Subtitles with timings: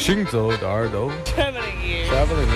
[0.00, 2.52] 行走的耳朵，Traveling ears，Traveling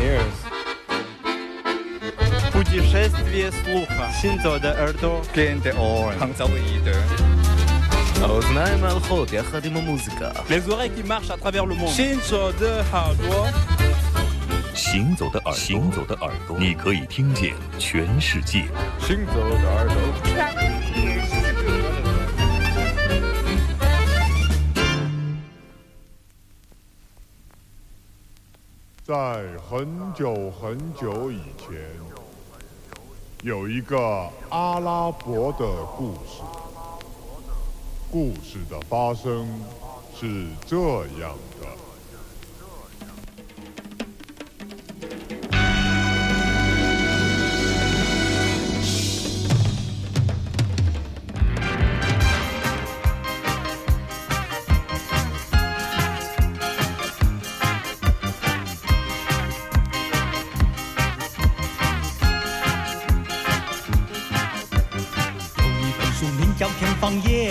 [2.52, 6.52] ears，путешествие слуха，行走的耳朵，Gain the orange，行走的
[6.92, 7.26] 耳朵，
[8.22, 13.48] האוזניים הלכות יחד עם המוזיקה Les oreilles qui marchent à travers le monde，行走的耳朵，
[14.74, 18.68] 行走的耳，行走的耳朵，你可以听见全世界。
[19.00, 19.96] 行走的耳朵。
[29.05, 29.13] 在
[29.69, 31.79] 很久很久以前，
[33.43, 36.41] 有一个阿拉伯的故事。
[38.11, 39.47] 故事的发生
[40.15, 40.75] 是这
[41.21, 41.84] 样的。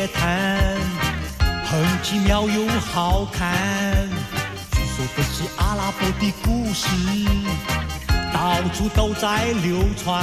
[0.09, 0.59] 谈，
[1.65, 3.53] 很奇妙又好看。
[4.73, 6.87] 据说这是阿拉伯的故事，
[8.33, 10.23] 到处都在流传。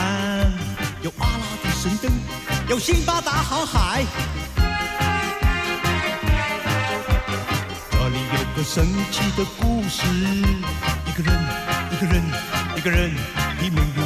[1.01, 2.11] 有阿拉的神灯，
[2.69, 4.03] 有辛巴大航海。
[7.91, 10.05] 这里有个神奇的故事，
[11.07, 11.33] 一个人，
[11.91, 12.23] 一个人，
[12.75, 14.01] 一个人的命运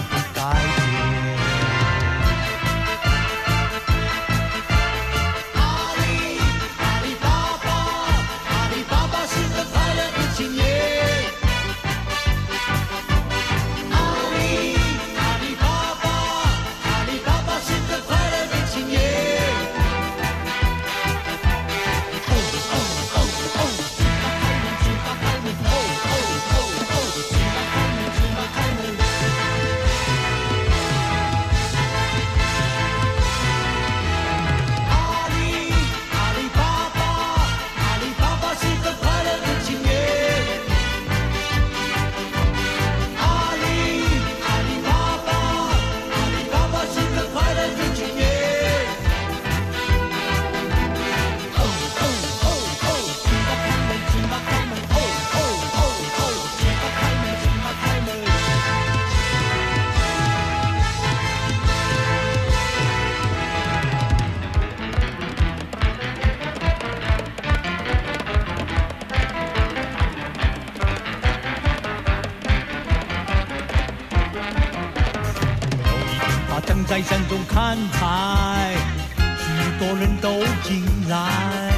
[77.47, 78.75] 看台，
[79.17, 79.43] 许
[79.79, 81.71] 多人都进来，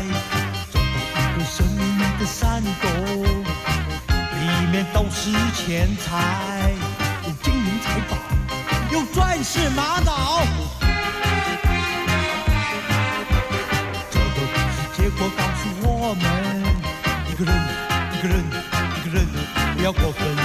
[0.72, 0.82] 走到
[1.22, 1.80] 一个神秘
[2.20, 2.90] 的山洞，
[3.22, 6.72] 里面都是钱财，
[7.26, 8.18] 有金银财宝，
[8.92, 10.42] 有钻石玛瑙。
[14.10, 16.26] 这个故事结果告诉我们，
[17.30, 17.54] 一个人，
[18.14, 18.44] 一个人，
[18.96, 19.28] 一个人，
[19.76, 20.37] 不要过分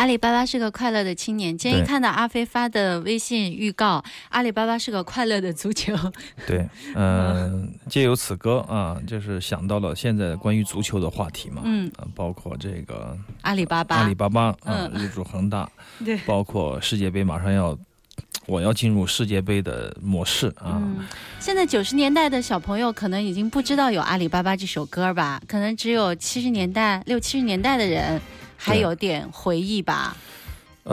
[0.00, 1.56] 阿里巴巴是个快乐的青年。
[1.58, 5.94] 今天看到阿飞发的微信预告，阿里巴巴是个快乐的足球。
[6.48, 11.60] 对，嗯，借由此歌啊，就是想到了现在关于足球的话题嘛。
[11.66, 15.70] 嗯，包括这个阿里巴巴，阿里巴巴啊，入驻恒大。
[16.02, 17.78] 对，包括世界杯马上要。
[18.46, 20.82] 我要进入世界杯的模式啊。
[21.38, 25.40] 现在九十年代的小朋友可能已经不知道有《阿里巴巴》这首歌吧？
[25.46, 28.20] 可能只有七十年代、六七十年代的人
[28.60, 30.16] 还有点回忆吧。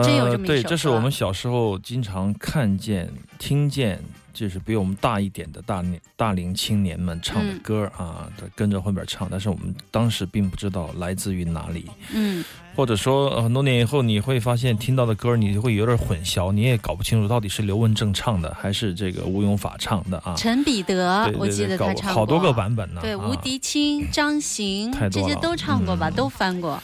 [0.02, 4.02] 真有这么一首对，这是我们小时候经常看见、听见。
[4.30, 12.44] 就是比我们大一点的大年大龄青年们唱的歌啊，跟着后面唱，但是我们当时并不知道来自于哪里，嗯，
[12.76, 20.36] 或者说很多年以后你会发现听到的歌你会有点混淆，你也搞不清楚到底是刘文正唱的还是这个吴永法唱的啊。
[20.36, 23.00] 陈彼得，我记得他唱过好多个版本呢。
[23.02, 26.80] 对，吴迪清、张行这些都唱过吧，都翻过。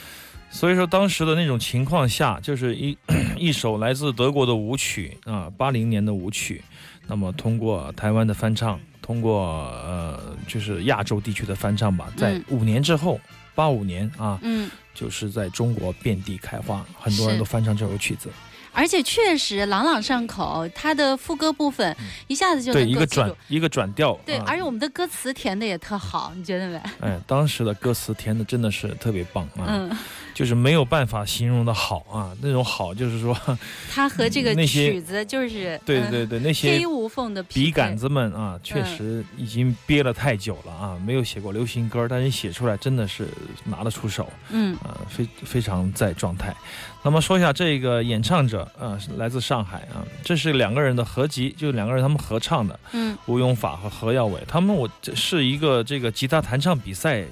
[0.55, 2.97] 所以说当时的那种情况下，就是一
[3.37, 6.63] 一首来自德国的舞曲啊，八零年的舞曲。
[7.07, 10.17] 那么通过台湾的翻唱，通过呃，
[10.47, 13.19] 就是亚洲地区的翻唱吧，在五年之后，
[13.53, 18.29] 八五年啊，嗯，就是在中国遍地开花，很多人都翻唱这首曲子。
[18.71, 21.95] 而且确实朗朗上口，它的副歌部分
[22.27, 26.81] 一下子就对一个转一个转调，对，而且我们的歌词填的也特好，你觉得没？
[27.01, 29.97] 哎，当时的歌词填的真的是特别棒啊，嗯，
[30.35, 33.35] 就是没有办法形容的好啊，那种好就是说，
[33.89, 43.29] 它和这个曲子就是对对对那些黑无缝的笔杆子们啊，确实已经憋了太久了啊，没有写过流行歌，但是写出来真的是
[43.63, 46.53] 拿得出手，嗯，啊，非非常在状态。
[47.01, 57.23] 那么说一下这个演唱者啊，是来自上海啊，这是两个人的合集，就是两个人他们合唱的，嗯，吴永法和何耀伟，他们我是一个这个吉他弹唱比赛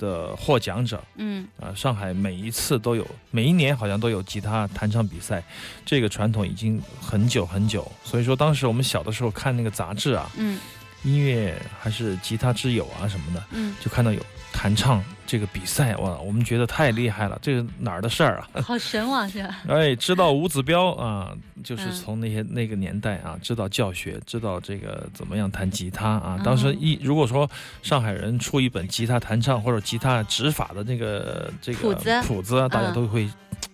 [0.00, 5.44] 的获奖者，嗯，啊，上海每一次都有，每一年好像都有吉他弹唱比赛，
[5.84, 10.58] 这个传统已经很久很久，所以说当时我们小的时候看那个杂志啊，嗯，
[11.04, 14.20] 音乐还是吉他之友啊什么的，嗯，就看到有。
[14.52, 18.48] 弹唱这个比赛哇，我们觉得太厉害了，这是哪儿的事儿啊？
[18.62, 19.62] 好神往是吧？
[19.68, 21.32] 哎，知道吴子彪啊，
[21.62, 26.40] 就是从那些那个年代啊，知道教学，知道这个怎么样弹吉他啊。
[26.44, 27.48] 当时一如果说
[27.82, 33.28] 上海人出一本吉他弹唱或者吉他指法的那个这个谱子，谱子大家都会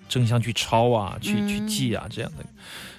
[0.09, 2.45] 争相去抄啊，去去记啊，这样的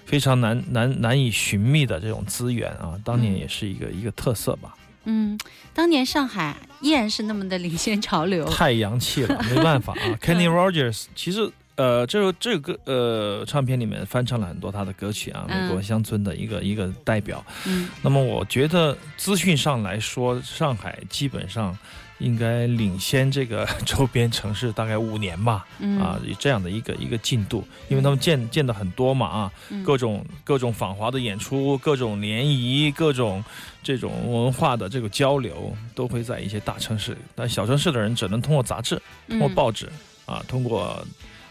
[0.05, 4.73] 非常难难难以寻觅的这种资源啊，当年也是一个一个特色吧。
[5.09, 5.37] 嗯，
[5.73, 10.05] 当年上海依然是那么的领先潮流，太洋气了，没办法啊。
[10.21, 17.43] Kenny Rogers 其实呃，这首这首歌呃唱片里面翻唱了很多他的歌曲啊，美国乡村的一个一个代表。
[17.65, 21.77] 嗯，那么我觉得资讯上来说，上海基本上。
[22.19, 25.65] 应该领先这个 周边城市大概五年吧，
[25.99, 29.51] 啊，这样的一个一个进度，因为他们见见的很多嘛，啊，
[29.83, 33.43] 各种各种访华的演出，各种联谊，各种
[33.81, 34.11] 这种
[34.43, 39.89] 文化的这个交流，都会在一些大城市，但小城市的人只能通过杂志、通过报纸，
[40.25, 41.05] 啊，通过。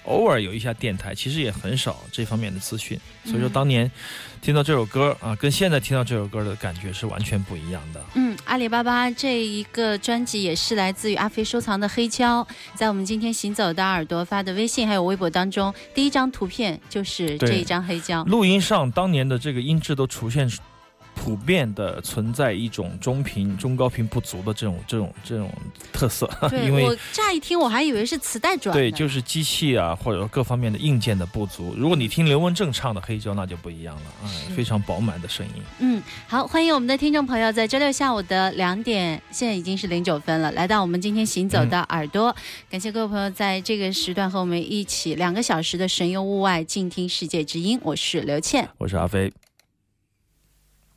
[0.06, 3.90] 偶尔有一下电台，其实也很少这方面的资讯，所以说当年
[4.40, 8.00] 听到这首歌啊，跟现在听到这首歌的感觉是完全不一样的。
[8.14, 8.25] 嗯，
[8.56, 18.25] 阿里巴巴这一个专辑也是来自于阿飞收藏的黑胶，在我们今天行走的耳朵发的微信还有微博当中，第一张图片就是这一张黑胶。
[18.25, 20.50] 录音上当年的这个音质都出现。
[21.16, 25.50] 普遍的存在一种中频、中高频不足的这种、这种、这种
[25.92, 26.30] 特色。
[26.48, 28.72] 对，我乍一听我还以为是磁带转。
[28.72, 31.74] 对，就是机器啊，或者说各方面的硬件的不足。
[31.76, 35.62] 如果你听刘文正唱的黑胶，那就不一样了啊，非常饱满的声音。
[35.80, 42.34] 嗯，好，欢迎我们的听众朋友，在周六下午的两点，现在已经是零九分了，来到我们今天行走的耳朵。
[42.70, 47.81] 感谢各位朋友在这个时段和我们一起两个小时的神游物外，静听世界之音。
[47.82, 49.32] 我是刘倩，我是阿飞。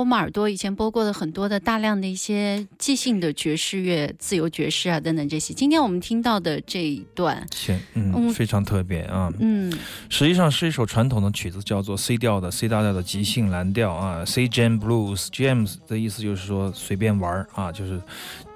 [0.00, 7.46] 我们耳朵以前播过的很多的大量的一些即兴的爵士乐、自由爵士啊等等这些，今天我们听到的这一段，
[7.94, 9.70] 嗯，非常特别啊，嗯，
[10.08, 18.00] 实际上是一首传统的曲子，叫做 C 调的 C 大调的即兴蓝调啊，C Jam Blues Jams 的意思就是说随便玩啊，就是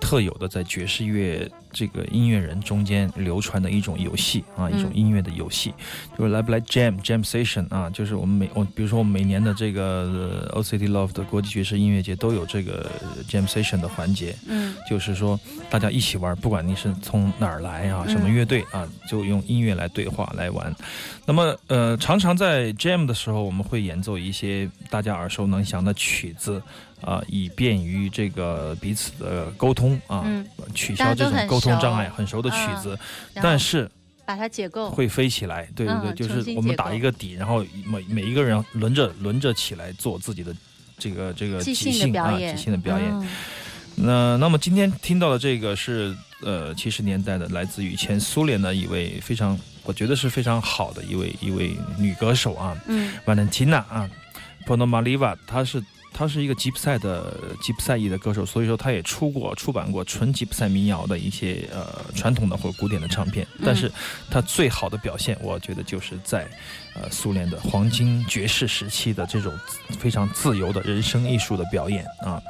[0.01, 1.49] 特有的在爵士乐。
[1.77, 5.75] 这个音乐人中间流传的一种游戏啊，一种音乐的游戏，
[6.17, 12.89] 就是来不来 jam jam session 啊，就是我们每我比如说我们每年的这个 OCT Love 的国际爵士音乐节都有这个
[13.29, 20.75] jam session 的环节，嗯，就是说大家一起玩，不管你是从哪儿来啊，什么乐队啊，就用音乐来对话来玩。
[21.27, 26.63] 那么呃，常常在 jam 的时候，我们会演奏一些大家耳熟能详的曲子。
[27.01, 30.25] 啊，以便于这个彼此的沟通啊，
[30.75, 32.99] 取消这种沟通障碍，很熟的曲子，
[33.35, 33.91] 但是
[34.25, 34.89] 把它解构。
[34.89, 40.57] 会飞起来，对对对，就是我们打一个底，然后每每一个人轮着轮着起来做自己的
[40.97, 43.29] 这个这个即兴啊，即兴的表演。
[43.97, 54.09] 那那么今天听到的这个是呃七十年代的，来自于前苏联的一位非常，我觉得是非常好的一位一位女歌手啊，嗯，Valentina 啊
[54.67, 55.83] p o n o m a l i v a 她是。
[56.17, 63.45] 她是一个吉普赛的吉普赛裔的歌手，所以说她也出过出版过纯吉普赛民谣的一些呃传统的或古典的唱片。
[63.65, 63.91] 但是，
[64.31, 66.47] 她最好的表现，我觉得就是在
[66.95, 69.53] 呃苏联的黄金爵士时期的这种
[69.99, 72.41] 非常自由的人生艺术的表演啊。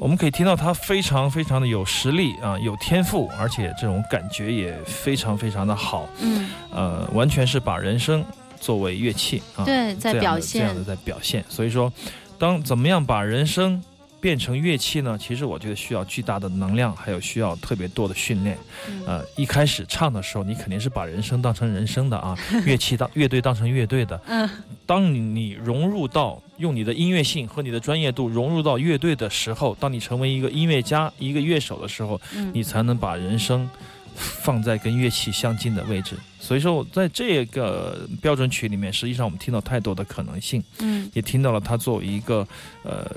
[0.00, 6.08] 我们可以听到他非常非常的有实力啊，有天赋，而且这种感觉也非常非常的好。
[6.22, 8.24] 嗯，呃，完全是把人生
[8.58, 11.44] 作为乐器啊，对，在表现这样的在表现。
[11.48, 11.92] 所以说。
[12.38, 13.82] 当怎么样把人声
[14.20, 15.16] 变成乐器呢？
[15.18, 18.58] 其实我觉得需要巨大的能量，还有需要特别多的训练。
[19.06, 22.36] 呃，一开始唱的时候，你肯定是把人声当成人声的啊，
[22.66, 24.20] 乐器当乐队当成乐队的。
[24.26, 24.48] 嗯。
[24.86, 32.20] 当你你融入到用你的音乐性和你的专业度融入到乐队的时候，当你成为一个音乐家、一个乐手的时候，
[32.52, 33.70] 你才能把人声
[34.16, 36.16] 放在跟乐器相近的位置。
[36.40, 42.44] 所以说，在这个标准曲里面，实际上我们听到太多的可能性，嗯，也听到了他作为一个
[42.82, 43.08] 呃，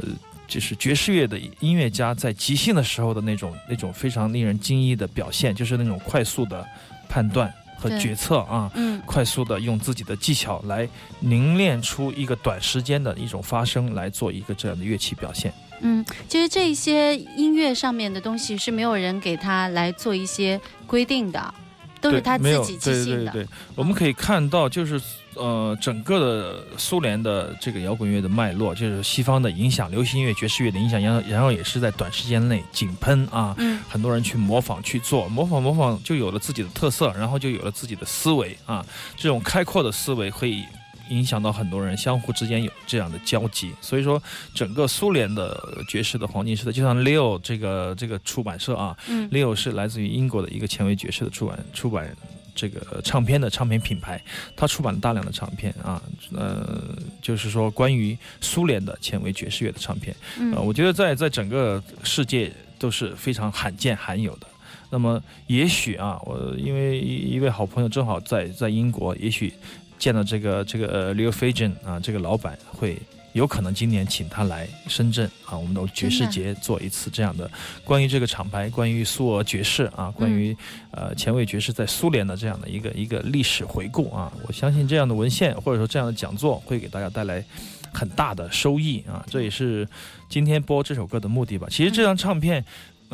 [0.54, 6.64] 就是爵士乐的音乐家，在即兴的时候的那种那种非常令人惊异的表现，就是那种快速的
[7.10, 10.88] 判断和决策啊，嗯，快速的用自己的技巧来
[11.20, 15.52] 凝练出一个短时间的一种发声，来做一个这样的乐器表现。
[15.82, 21.54] 嗯，其实这些音乐上面的东西是没有人给他来做一些规定的。
[22.00, 23.32] 都是他自己即兴的。
[23.32, 25.02] 对对对，我们可以看到，就是
[25.36, 38.86] 呃，整个的苏联的这个摇滚乐的脉络，就是西方的影响，流行音乐、爵士乐的影响，然后然后也是在短时间内井喷啊，嗯，很多人去模仿去做，模仿模仿就有了自己的特色，然后就有了自己的思维啊，
[39.18, 40.64] 这种开阔的思维可以
[41.10, 43.74] 影响到很多人，相互之间有这样的交集。
[43.82, 44.22] 所以说，
[44.54, 48.96] 整个苏联的爵士的黄金时代，就像 Leo 这个这个出版社啊
[49.32, 52.16] ，Leo 是来自于英国的一个前卫爵士的出版出版
[52.56, 54.22] 这个唱片的唱片品牌，
[54.56, 56.02] 他出版了大量的唱片啊，
[56.34, 60.16] 呃，就是说关于苏联的前卫爵士乐的唱片，
[60.54, 64.48] 呃，我觉得在在整个世界都是非常罕见罕有的。
[64.90, 69.52] 那么也许啊，我因为一一位好朋友正好在在英国，也许
[69.98, 73.02] 见到这个这个呃 Leo f a g e n 啊，这个老板会
[73.34, 77.50] 有可能今年请他来深圳啊，我们的爵士节做一次这样的
[77.84, 80.56] 关于这个厂牌，关于苏俄爵士啊，关于
[80.92, 87.44] 呃前卫爵士在苏联的这样的一个一个历史回顾啊，我相信这样的文献或者说这样的讲座会给大家带来
[87.92, 89.88] 很大的收益啊，这也是
[90.30, 91.68] 今天播这首歌的目的吧。
[91.70, 92.64] 其实这张唱片。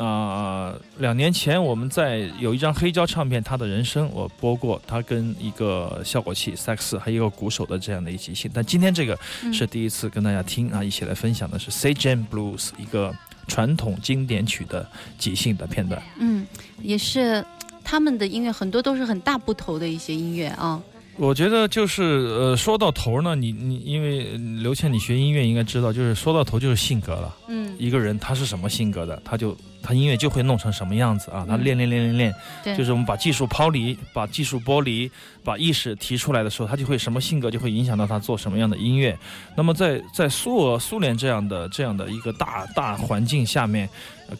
[0.04, 8.50] 啊，两年前我们在有一张黑胶唱片《他的人生》，我播过他跟一个效果器、萨克斯还有一个鼓手的这样的一即兴。
[8.54, 9.18] 但今天这个
[9.52, 13.14] 是第一次跟大家听啊，一起来分享的是《Say Jam Blues》一个
[13.46, 16.02] 传统经典曲的即兴的片段。
[16.18, 16.46] 嗯，
[16.80, 17.44] 也是
[17.84, 20.80] 他们的音乐很多都是很大部头的一些音乐啊。
[21.16, 27.36] 我觉得就是呃，说到头呢，你你因为刘倩你学音乐应该知道，就是说到头就是性格了。
[27.48, 31.44] 嗯，一个人他是什么性格的，他就他音乐就会弄成什么样子啊。
[31.46, 35.10] 他练练练练练，对，就是我们把技术抛离，把技术剥离，
[35.44, 39.18] 把意识提出来的时候，他就会什么性格就会影响到他做什么样的音乐。
[39.54, 43.86] 那么在在苏俄苏联这样的这样的一个大大环境下面，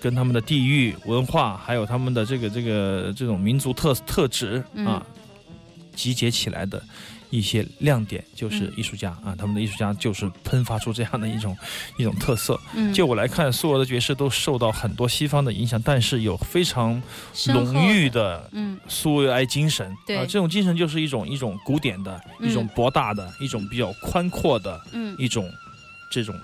[0.00, 5.04] 跟他们的地域文化，还有他们的这个这个这种民族特特质啊。
[6.00, 6.82] 集结起来的
[7.28, 11.54] 一些亮点，就是艺术家啊，他们的艺术家就是喷发出这样的一种
[11.98, 12.58] 一种特色。
[12.94, 17.00] 就我来看，苏俄的爵士都受到很多西方的影响，但是有非常
[17.48, 18.80] 浓郁的嗯。
[18.88, 25.14] 苏维埃精神啊，这种精神就是一种一种古典的一种博大的一种比较宽阔的嗯。
[25.18, 25.48] 一种
[26.10, 26.34] 这种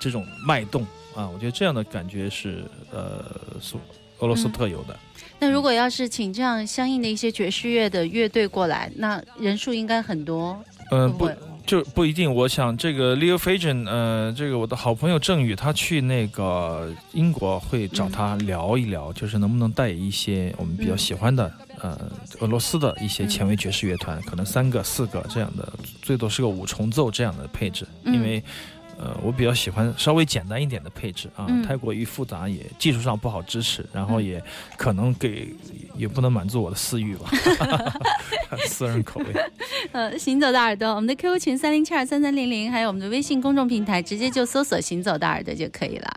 [0.00, 0.82] 这种脉动
[1.14, 3.24] 啊，我觉得这样的感觉是呃
[3.60, 3.80] 苏
[4.24, 4.98] 俄罗斯特有的。
[5.38, 10.58] 那如果要是请这样相应的一些爵士乐的乐队过来，那人数应该很多。
[10.90, 11.28] 嗯，不，
[11.66, 12.32] 就不一定。
[12.32, 21.98] 我想这个 Leo f a g e n 呃，这个我的好朋友郑宇，他去那个英国会找他聊一聊，就是能不能带一些我们比较喜欢的，呃，
[22.40, 28.42] 俄罗斯的一些前卫爵士乐团，可能三个、四个这样的，最多是个五重奏这样的配置，因为。
[28.98, 34.42] 呃，我比较喜欢稍微简单一点的配置啊，太过于复杂也技术上不好支持，然后也
[34.76, 35.54] 可能给
[35.96, 37.30] 也不能满足我的私欲吧，
[38.66, 39.26] 私人口味。
[39.92, 46.14] 呃，行走的耳朵，我们的 QQ 群三零七二三三零零，还有我们的微信公众平台，直接就搜索“行走的耳朵”就可以了。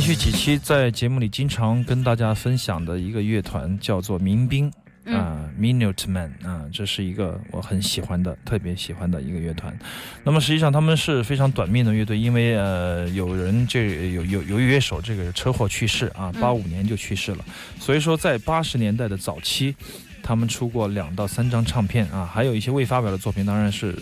[0.00, 4.72] 连续几期在节目里经常跟大家分享的一个乐团叫做民兵。
[5.04, 9.78] 啊，Minuteman 啊，这是一个我很喜欢的、特别喜欢的一个乐团。
[10.24, 17.44] 那么实际上他们是非常短命的乐队，因为呃，有人这有有有乐手这个车祸去世啊，八五年就去世了。
[17.78, 19.76] 所以说在八十年代的早期，
[20.22, 23.94] 他们出过两到三张唱片啊，还有一些未发表的作品，当然是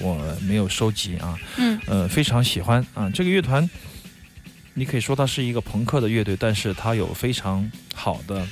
[0.00, 1.36] 我没有收集啊。
[1.56, 3.68] 嗯，呃，非常喜欢啊，这个乐团，
[4.74, 8.46] 你可以说它是一个朋克的乐队，但是它有非常好的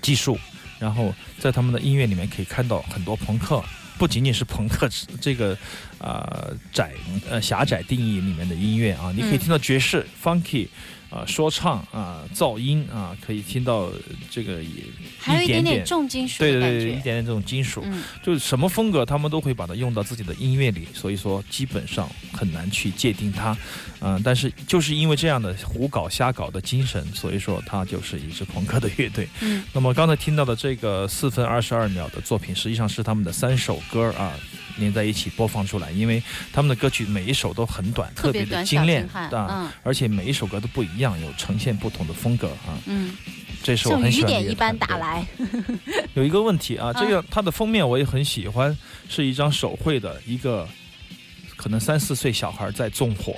[0.00, 0.38] 技术。
[0.78, 3.62] 然后在他们的音乐里面可以看到很多朋克，
[3.98, 4.88] 不仅仅是朋克
[5.20, 5.56] 这个，
[5.98, 6.92] 呃窄
[7.30, 10.66] 呃狭窄定义里面的音乐啊，你可以听到爵士、funky。
[11.12, 13.90] 啊，说唱啊，噪音啊，可以听到
[14.30, 14.82] 这个也
[15.18, 17.84] 还有一点点重金属，对对对，一点点这种金属，
[18.22, 23.54] 就是什么风格他们都会把它用到自己的音乐里，所以说基本上很难去界定它，
[24.00, 29.28] 嗯，但是就是因为这样的胡搞瞎搞的精神，所以说它就是一支朋克的乐队。
[29.42, 34.32] 嗯，那么刚才听到的这个四分二十二秒的作品，实际上是他们的三首歌啊。
[34.76, 42.78] 连在一起播放出来，因为他们的歌曲每一首都很短，特别的精炼啊，而且每一首歌都不一样，有呈现不同的风格啊。
[42.86, 43.12] 嗯，
[43.62, 44.38] 这是我很喜欢的。
[44.38, 45.26] 雨点一般打来。
[46.14, 48.76] 有一个问题啊，这个它的封面我也很喜欢，
[49.08, 50.68] 是一张手绘的一个，
[51.56, 53.34] 可能三四岁小孩在纵火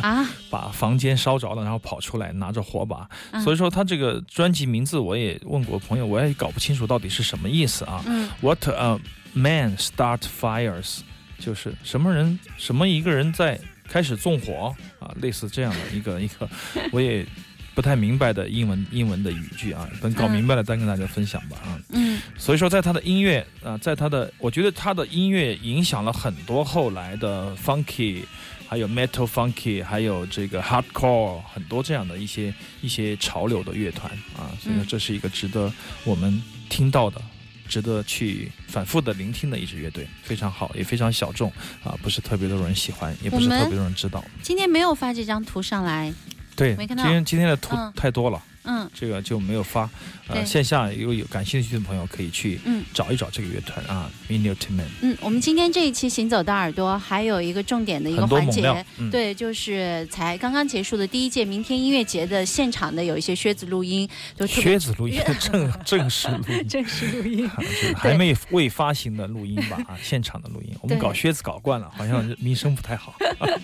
[0.00, 3.08] 啊， 把房间烧着了，然后跑出来拿着火把。
[3.42, 8.02] 所以说他这个专辑名字我也问过朋友，我也搞不清楚到底是什么意思啊。
[8.06, 9.00] 嗯，What 呃。
[9.34, 10.98] Man start fires，
[11.38, 16.48] 就是什么人什么一个人在开始纵火啊，类似这样的一个一个，
[16.92, 17.26] 我也
[17.74, 21.80] 不太明白的英文英文的语句啊，等搞明白了再跟大家分享吧啊。
[21.90, 22.20] 嗯。
[22.36, 28.22] 所以说，在他的音乐啊，在他的，我觉得他的音乐影响了很多后来的 funky，
[28.68, 35.72] 还有 metal funky，还有这个 hardcore，很多这样的一些一些潮流的乐团啊，所以说这是一个值得
[36.04, 37.20] 我们听到的。
[37.72, 41.50] 值得去反复的聆听的一支乐队，非常好，也非常小众
[41.82, 44.22] 啊，不是特别多人喜欢，也不是特别多人知道。
[44.42, 46.12] 今天没有发这张图上来，
[46.54, 47.02] 对，没看到。
[47.02, 48.36] 今天今天的图太多了。
[48.36, 48.51] 嗯，
[48.94, 49.88] 这个就没有发。
[50.28, 52.82] 呃，线下有有感兴趣的朋友可以去嗯。
[52.94, 54.84] 找一找这个乐团啊，Minuteman。
[55.00, 67.48] 嗯，我们今天这一期行走的耳朵还有一个重点的一个环节，对，就是才刚刚结束的第一届明天音乐节的现场的有一些靴子录音，就靴子录音 正正式录音，正式录音，
[67.96, 73.14] 还没未发行的录音吧啊，现场的录音，我们搞靴子搞惯了，好像名声不太好。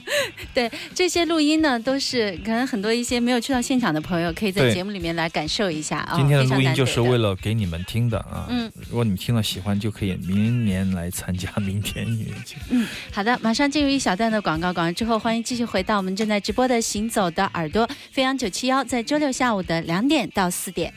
[0.54, 4.98] 对，这些录音呢，都是可能很多一些没有去到现场的朋友可以在节目。
[4.98, 6.14] 里面来感受一下啊！
[6.16, 8.46] 今天的录音就是为了给你们听的啊！
[8.48, 12.56] 嗯，如果你们听了喜欢，就可以明年来参加明天音乐节。
[12.70, 20.92] 嗯，好的，马上进入一小段的广告，广告之后欢迎继续回到我们正在直播的《行走的耳朵》，飞扬九七幺，在周六下午的两点到四点。